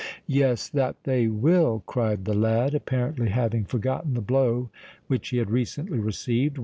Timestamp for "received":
5.99-6.57